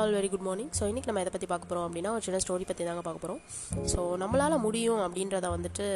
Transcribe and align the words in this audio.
All 0.00 0.14
very 0.14 0.28
good 0.30 0.44
morning 0.48 0.70
so 0.78 0.82
இன்றைக்கி 0.82 1.08
நம்ம 1.10 1.20
எதை 1.20 1.32
பற்றி 1.32 1.46
பார்க்க 1.46 1.68
போகிறோம் 1.68 1.86
அப்படின்னா 1.86 2.10
ஒரு 2.10 2.22
சின்ன 2.22 2.38
ஸ்டோரி 2.44 2.66
பற்றி 2.66 2.84
தாங்க 2.84 3.02
பார்க்க 3.02 3.26
போகிறோம் 3.26 3.40
ஸோ 3.92 4.00
நம்மளால் 4.22 4.58
முடியும் 4.58 5.00
அப்படின்றத 5.06 5.48
வந்துட்டு 5.56 5.86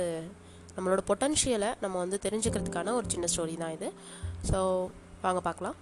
நம்மளோட 0.76 1.00
பொட்டன்ஷியலை 1.10 1.70
நம்ம 1.80 1.98
வந்து 1.98 2.18
தெரிஞ்சுக்கிறதுக்கான 2.22 2.92
ஒரு 2.92 3.06
சின்ன 3.08 3.26
ஸ்டோரி 3.36 3.56
தான் 3.56 3.72
இது. 3.72 3.92
ஸோ 4.50 4.58
வாங்க 5.22 5.40
பார்க்கலாம். 5.40 5.76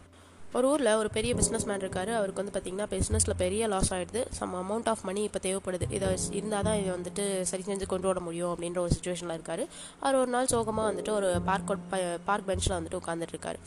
ஒரு 0.59 0.67
ஊரில் 0.71 0.91
ஒரு 1.01 1.09
பெரிய 1.15 1.33
பிஸ்னஸ் 1.39 1.65
மேன் 1.69 1.83
இருக்கார். 1.85 2.11
அவருக்கு 2.17 2.41
வந்து 2.41 2.53
பார்த்திங்கன்னா 2.55 2.87
பிஸ்னஸில் 2.95 3.35
பெரிய 3.43 3.69
லாஸ் 3.73 3.91
ஆகிடுது 3.95 4.23
சம் 4.39 4.55
அமௌண்ட் 4.59 4.89
ஆஃப் 4.93 5.05
மணி 5.09 5.21
இப்போ 5.29 5.41
தேவைப்படுது. 5.47 5.87
இதை 5.97 6.09
இருந்தால் 6.39 6.67
தான் 6.67 6.79
இதை 6.81 6.91
வந்துட்டு 6.97 7.25
சரி 7.51 7.65
செஞ்சு 7.69 7.87
கொண்டு 7.93 8.07
வர 8.11 8.21
முடியும் 8.27 8.51
அப்படின்ற 8.55 8.79
ஒரு 8.85 8.93
சுச்சுவேஷனில் 8.97 9.37
இருக்கார். 9.39 9.63
அவர் 10.03 10.19
ஒரு 10.23 10.31
நாள் 10.35 10.51
சோகமாக 10.53 10.87
வந்துட்டு 10.91 11.13
ஒரு 11.19 11.29
பார்க் 11.49 11.73
பார்க் 12.29 12.47
பெஞ்சில் 12.51 12.77
வந்துட்டு 12.79 13.01
உட்காந்துட்டு 13.01 13.35
இருக்காரு. 13.37 13.61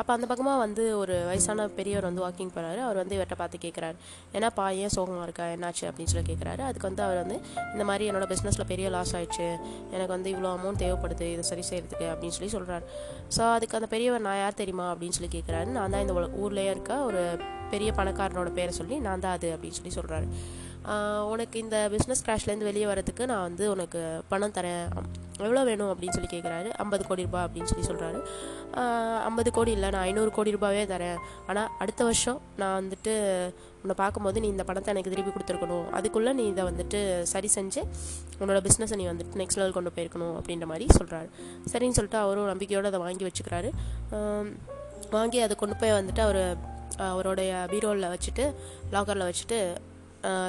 அப்போ 0.00 0.10
அந்த 0.16 0.26
பக்கமாக 0.32 0.58
வந்து 0.64 0.82
ஒரு 1.02 1.14
வயசான 1.30 1.66
பெரியவர் 1.78 2.08
வந்து 2.08 2.22
வாக்கிங் 2.26 2.52
போகிறாரு 2.56 2.80
அவர் 2.86 3.00
வந்து 3.02 3.14
இவர்கிட்ட 3.16 3.38
பார்த்து 3.42 3.62
கேட்குறாரு 3.66 3.96
ஏன்னாப்பா 4.36 4.66
ஏன் 4.82 4.92
சோகமாக 4.96 5.26
இருக்கா? 5.28 5.46
என்னாச்சு? 5.54 5.84
அப்படின்னு 5.90 6.12
சொல்லி 6.14 6.26
கேட்குறாரு 6.32 6.62
அதுக்கு 6.68 6.88
வந்து 6.90 7.02
அவர் 7.06 7.20
வந்து 7.22 7.36
இந்த 7.74 7.86
மாதிரி 7.90 8.04
என்னோட 8.10 8.28
பிஸ்னஸில் 8.32 8.68
பெரிய 8.72 8.88
லாஸ் 8.96 9.14
ஆயிடுச்சு. 9.18 9.48
எனக்கு 9.94 10.12
வந்து 10.16 10.30
இவ்வளோ 10.34 10.50
அமௌண்ட் 10.58 10.82
தேவைப்படுது. 10.84 11.28
இதை 11.36 11.46
சரி 11.52 11.66
செய்கிறதுக்கு 11.70 12.08
அப்படின்னு 12.12 12.36
சொல்லி 12.38 12.52
சொல்கிறார் 12.56 12.86
ஸோ 13.38 13.42
அதுக்கு 13.56 13.78
அந்த 13.80 13.90
பெரியவர் 13.96 14.26
நான் 14.28 14.40
யார் 14.42 14.60
தெரியுமா? 14.62 14.88
அப்படின்னு 14.94 15.18
சொல்லி 15.18 15.32
கேட்குறாரு 15.38 15.70
நான் 15.78 15.94
தான் 15.96 16.04
இந்த 16.06 16.14
ஊர்லேயே 16.42 16.72
இருக்க 16.74 16.92
ஒரு 17.08 17.22
பெரிய 17.74 17.90
பணக்காரனோட 17.98 18.50
பேரை 18.58 18.72
சொல்லி 18.80 18.96
நான் 19.06 19.24
தான் 19.24 19.36
அது 19.38 19.50
அப்படின்னு 19.56 19.78
சொல்லி 19.78 19.94
சொல்கிறாரு 19.98 20.28
உனக்கு 21.32 21.56
இந்த 21.64 21.76
பிஸ்னஸ் 21.92 22.24
கிராஷ்லேருந்து 22.26 22.68
வெளியே 22.68 22.86
வரதுக்கு 22.90 23.24
நான் 23.30 23.44
வந்து 23.48 23.64
உனக்கு 23.72 24.00
பணம் 24.30 24.54
தரேன். 24.56 24.86
எவ்வளோ 25.44 25.62
வேணும் 25.68 25.90
அப்படின்னு 25.92 26.14
சொல்லி 26.16 26.30
கேட்குறாரு 26.32 26.70
ஐம்பது 26.82 27.02
கோடி 27.08 27.26
ரூபாய் 27.26 27.44
அப்படின்னு 27.46 27.70
சொல்லி 27.72 27.84
சொல்கிறாரு 27.90 28.18
ஐம்பது 29.28 29.50
கோடி 29.58 29.70
இல்லை 29.76 29.88
நான் 29.94 30.06
ஐநூறு 30.08 30.30
கோடி 30.38 30.54
ரூபாவே 30.56 30.82
தரேன். 30.94 31.20
ஆனால் 31.50 31.70
அடுத்த 31.84 32.00
வருஷம் 32.08 32.40
நான் 32.60 32.76
வந்துட்டு 32.80 33.14
உன்னை 33.82 33.96
பார்க்கும்போது 34.02 34.42
நீ 34.42 34.48
இந்த 34.54 34.64
பணத்தை 34.70 34.90
எனக்கு 34.94 35.12
திருப்பி 35.14 35.32
கொடுத்துருக்கணும். 35.36 35.86
அதுக்குள்ளே 35.98 36.32
நீ 36.40 36.44
இதை 36.52 36.64
வந்துட்டு 36.70 37.00
சரி 37.32 37.50
செஞ்சு 37.56 37.82
உன்னோட 38.42 38.60
பிஸ்னஸை 38.68 38.98
நீ 39.00 39.06
வந்துட்டு 39.12 39.40
நெக்ஸ்ட் 39.42 39.60
லெவல் 39.62 39.78
கொண்டு 39.78 39.94
போயிருக்கணும் 39.96 40.36
அப்படின்ற 40.40 40.68
மாதிரி 40.72 40.86
சொல்கிறாரு 40.98 41.30
சரின்னு 41.72 41.98
சொல்லிட்டு 42.00 42.22
அவரும் 42.24 42.52
நம்பிக்கையோடு 42.52 42.92
அதை 42.92 43.02
வாங்கி 43.06 43.26
வச்சுக்கிறாரு. 43.28 43.70
வாங்கி 45.18 45.40
அதை 45.46 45.56
கொண்டு 45.62 45.78
போய் 45.82 45.98
வந்துட்டு 46.00 46.24
அவர் 46.26 46.42
அவருடைய 47.10 47.52
பீரோவில் 47.72 48.12
வச்சுட்டு 48.14 48.44
லாக்கரில் 48.96 49.28
வச்சுட்டு 49.30 49.58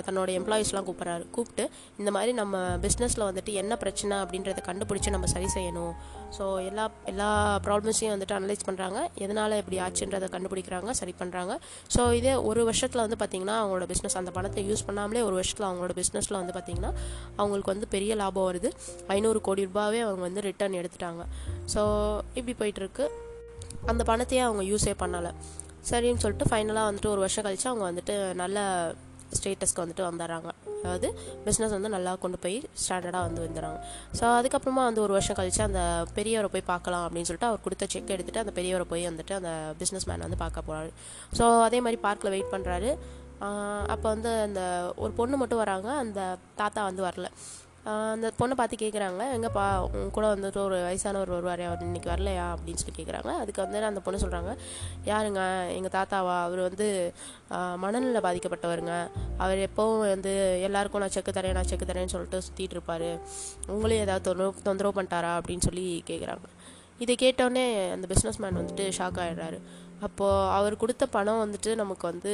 தன்னோட 0.05 0.29
எம்ப்ளாயீஸ்லாம் 0.39 0.87
கூப்பிட்றாரு. 0.87 1.23
கூப்பிட்டு 1.35 1.63
இந்த 1.99 2.09
மாதிரி 2.15 2.31
நம்ம 2.39 2.57
பிஸ்னஸில் 2.83 3.25
வந்துட்டு 3.27 3.51
என்ன 3.61 3.73
பிரச்சனை 3.83 4.15
அப்படின்றத 4.23 4.61
கண்டுபிடிச்சி 4.67 5.13
நம்ம 5.15 5.27
சரி 5.33 5.47
செய்யணும். 5.55 5.93
ஸோ 6.37 6.43
எல்லா 6.69 6.85
எல்லா 7.11 7.29
ப்ராப்ளம்ஸையும் 7.67 8.13
வந்துட்டு 8.15 8.35
அனலைஸ் 8.37 8.67
பண்ணுறாங்க 8.67 8.99
எதனால் 9.23 9.57
இப்படி 9.61 9.79
ஆச்சுன்றதை 9.85 10.27
கண்டுபிடிக்கிறாங்க 10.35 10.93
சரி 10.99 11.13
பண்ணுறாங்க 11.21 11.55
ஸோ 11.95 12.03
இதே 12.19 12.35
ஒரு 12.49 12.63
வருஷத்தில் 12.69 13.03
வந்து 13.05 13.19
பார்த்திங்கன்னா 13.23 13.57
அவங்களோட 13.61 13.87
பிஸ்னஸ் 13.93 14.19
அந்த 14.21 14.33
பணத்தை 14.37 14.63
யூஸ் 14.69 14.85
பண்ணாமலே 14.89 15.23
ஒரு 15.29 15.35
வருஷத்தில் 15.39 15.67
அவங்களோட 15.69 15.95
பிஸ்னஸில் 16.01 16.39
வந்து 16.41 16.55
பார்த்திங்கன்னா 16.57 16.93
அவங்களுக்கு 17.39 17.73
வந்து 17.75 17.89
பெரிய 17.95 18.15
லாபம் 18.23 18.47
வருது. 18.51 18.71
ஐநூறு 19.17 19.41
கோடி 19.49 19.67
ரூபாவே 19.71 20.01
அவங்க 20.07 20.23
வந்து 20.29 20.47
ரிட்டர்ன் 20.49 20.79
எடுத்துட்டாங்க. 20.81 21.23
ஸோ 21.75 21.83
இப்படி 22.39 22.55
போயிட்டுருக்கு 22.61 23.05
அந்த 23.91 24.01
பணத்தையே 24.09 24.41
அவங்க 24.47 24.63
யூஸே 24.71 24.93
பண்ணலை. 25.03 25.31
சரின்னு 25.89 26.21
சொல்லிட்டு 26.23 26.49
ஃபைனலாக 26.51 26.89
வந்துட்டு 26.89 27.09
ஒரு 27.13 27.21
வருஷம் 27.23 27.45
கழித்து 27.45 27.67
அவங்க 27.71 27.85
வந்துட்டு 27.91 28.13
நல்ல 28.41 28.59
ஸ்டேட்டஸ்க்கு 29.37 29.81
வந்துட்டு 29.83 30.03
வந்துடுறாங்க. 30.07 30.49
அதாவது 30.83 31.07
பிஸ்னஸ் 31.45 31.73
வந்து 31.75 31.89
நல்லா 31.95 32.11
கொண்டு 32.23 32.37
போய் 32.43 32.57
ஸ்டாண்டர்டாக 32.83 33.23
வந்து 33.27 33.41
வந்துடுறாங்க. 33.45 33.77
ஸோ 34.19 34.23
அதுக்கப்புறமா 34.39 34.83
வந்து 34.89 35.01
ஒரு 35.05 35.13
வருஷம் 35.17 35.37
கழித்து 35.39 35.61
அந்த 35.67 35.81
பெரியவரை 36.17 36.49
போய் 36.53 36.65
பார்க்கலாம் 36.71 37.05
அப்படின்னு 37.05 37.29
சொல்லிட்டு 37.29 37.49
அவர் 37.49 37.63
கொடுத்த 37.65 37.87
செக் 37.93 38.13
எடுத்துகிட்டு 38.15 38.43
அந்த 38.43 38.53
பெரியவரை 38.59 38.85
போய் 38.91 39.03
வந்துட்டு 39.09 39.35
அந்த 39.39 39.51
பிஸ்னஸ் 39.81 40.07
மேன் 40.09 40.25
வந்து 40.27 40.39
பார்க்க 40.43 40.67
போகிறாரு 40.69 40.91
ஸோ 41.39 41.45
அதே 41.67 41.79
மாதிரி 41.85 41.99
பார்க்கில் 42.07 42.33
வெயிட் 42.35 42.53
பண்ணுறாரு 42.55 42.91
அப்போ 43.93 44.07
வந்து 44.13 44.31
அந்த 44.47 44.61
ஒரு 45.03 45.11
பொண்ணு 45.19 45.35
மட்டும் 45.41 45.61
வராங்க. 45.63 45.89
அந்த 46.03 46.21
தாத்தா 46.59 46.81
வந்து 46.89 47.03
வரல. 47.07 47.29
அந்த 47.91 48.27
பொண்ணை 48.39 48.55
பார்த்து 48.59 48.75
கேட்குறாங்க 48.81 49.23
எங்கேப்பா 49.35 49.63
உன் 49.95 50.11
கூட 50.15 50.25
வந்துட்டு 50.35 50.59
ஒரு 50.67 50.75
வயசானவர் 50.85 51.31
வருவார் 51.33 51.61
அவர் 51.61 51.81
இன்னைக்கு 51.81 52.09
வரலையா? 52.09 52.45
அப்படின்னு 52.53 52.81
சொல்லி 52.81 52.95
கேட்குறாங்க 52.99 53.31
அதுக்கு 53.41 53.61
வந்து 53.61 53.83
அந்த 53.89 54.01
பொண்ணு 54.05 54.21
சொல்கிறாங்க 54.23 54.51
யாருங்க? 55.05 55.41
எங்கள் 55.77 55.93
தாத்தாவா? 55.97 56.35
அவர் 56.43 56.61
வந்து 56.67 56.87
மனநிலை 57.83 58.21
பாதிக்கப்பட்டவருங்க. 58.27 58.93
அவர் 59.37 59.59
எப்போவும் 59.67 60.03
வந்து 60.15 60.33
எல்லாருக்கும் 60.67 61.03
நான் 61.05 61.15
செக்கு 61.15 61.31
தரேன் 61.31 61.57
நான் 61.57 61.69
செக்கு 61.71 61.87
தரேன்னு 61.91 62.13
சொல்லிட்டு 62.15 62.45
சுற்றிட்டு 62.47 62.77
இருப்பாரு. 62.77 63.11
உங்களையும் 63.67 64.05
ஏதாவது 64.07 64.27
தொந்தரவு 64.29 64.65
தொந்தரவு 64.69 64.97
பண்ணிட்டாரா? 64.99 65.33
அப்படின்னு 65.39 65.67
சொல்லி 65.69 65.85
கேட்குறாங்க 66.11 66.49
இதை 67.03 67.15
கேட்டோடனே 67.21 67.65
அந்த 67.91 68.05
பிஸ்னஸ் 68.11 68.39
மேன் 68.41 68.59
வந்துட்டு 68.59 68.83
ஷாக் 68.97 69.19
ஆகிடுறாரு 69.23 69.57
அப்போது 70.07 70.49
அவர் 70.57 70.75
கொடுத்த 70.77 71.03
பணம் 71.15 71.41
வந்துட்டு 71.43 71.71
நமக்கு 71.75 72.05
வந்து 72.11 72.33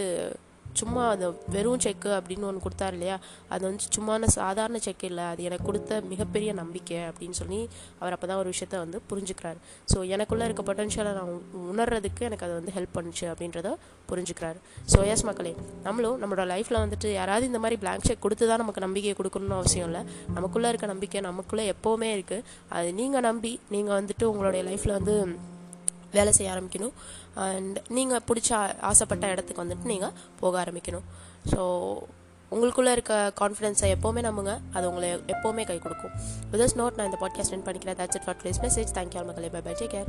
சும்மா 0.80 1.04
அந்த 1.14 1.28
வெறும் 1.56 1.82
செக்கு 1.86 2.10
அப்படின்னு 2.18 2.48
ஒன்று 2.50 2.66
கொடுத்தாரு 2.66 2.96
இல்லையா? 2.98 3.18
அது 3.54 3.64
வந்து 3.68 3.84
சும்மான 3.96 4.30
சாதாரண 4.38 4.78
செக் 4.86 5.06
இல்லை. 5.10 5.26
அது 5.34 5.44
எனக்கு 5.50 5.68
கொடுத்த 5.70 6.02
மிகப்பெரிய 6.12 6.54
நம்பிக்கை 6.62 7.00
அப்படின்னு 7.10 7.38
சொல்லி 7.42 7.60
அவர் 8.00 8.16
அப்போ 8.16 8.28
தான் 8.32 8.42
ஒரு 8.44 8.52
விஷயத்த 8.54 8.80
வந்து 8.84 9.00
புரிஞ்சுக்கிறாரு. 9.12 9.60
ஸோ 9.94 9.98
எனக்குள்ளே 10.16 10.48
இருக்க 10.50 10.64
பொட்டன்ஷியலை 10.70 11.14
நான் 11.20 11.32
உணர்றதுக்கு 11.74 12.28
எனக்கு 12.30 12.46
அது 12.48 12.56
வந்து 12.60 12.74
ஹெல்ப் 12.78 12.96
பண்ணுச்சு 12.98 13.26
அப்படின்றத 13.34 13.72
புரிஞ்சுக்கிறாரு. 14.12 14.60
ஸோ 14.94 15.00
எஸ் 15.14 15.26
மக்களே 15.30 15.54
நம்மளும் 15.88 16.18
நம்மளோட 16.24 16.46
லைஃப்பில் 16.54 16.82
வந்துட்டு 16.84 17.12
யாராவது 17.20 17.46
இந்த 17.52 17.62
மாதிரி 17.66 17.80
பிளாங்க் 17.84 18.08
செக் 18.10 18.26
கொடுத்து 18.26 18.48
தான் 18.52 18.62
நமக்கு 18.64 18.86
நம்பிக்கையை 18.88 19.16
கொடுக்கணும்னு 19.20 19.60
அவசியம் 19.60 19.88
இல்லை. 19.92 20.04
நமக்குள்ளே 20.38 20.70
இருக்க 20.74 20.88
நம்பிக்கை 20.94 21.22
நமக்குள்ளே 21.30 21.66
எப்போவுமே 21.76 22.10
இருக்குது 22.18 22.46
அது 22.78 22.90
நீங்கள் 23.00 23.26
நம்பி 23.30 23.54
நீங்கள் 23.76 23.98
வந்துட்டு 24.00 24.24
உங்களுடைய 24.24 24.64
லைஃப்பில் 24.70 24.98
வந்து 25.00 25.16
வேலை 26.12 26.34
செய்ய 26.34 26.52
ஆரம்பிக்கணும். 26.52 26.92
அண்ட் 27.36 27.82
நீங்கள் 27.88 28.22
பிடிச்ச 28.28 28.52
ஆ- 28.52 28.76
ஆசைப்பட்ட 28.82 29.28
இடத்துக்கு 29.28 29.64
வந்துட்டு 29.64 29.86
நீங்கள் 29.86 30.12
போக 30.40 30.64
ஆரம்பிக்கணும். 30.64 31.02
ஸோ 31.50 31.96
உங்களுக்குள்ளே 32.52 32.92
இருக்க 32.92 33.34
கான்ஃபிடென்ஸை 33.42 33.96
எப்போவுமே 33.96 34.22
நம்புங்க. 34.22 34.60
அது 34.74 34.88
உங்களை 34.88 35.14
எப்போவுமே 35.14 35.66
கை 35.66 35.80
கொடுக்கும். 35.80 36.12
வித் 36.52 36.72
நோட் 36.72 36.96
நான் 36.96 37.12
இந்த 37.12 37.18
பாட்காஸ்ட் 37.22 37.50
ரன் 37.50 37.66
பண்ணிக்கிறேன். 37.66 38.00
That's 38.00 38.16
it 38.16 38.24
for 38.26 38.38
place 38.44 38.62
message 38.62 38.92
thank you 38.94 39.26
மக்களே. 39.26 39.50
Bye 39.50 39.62
bye 39.62 39.74
take 39.74 39.92
care 39.92 40.06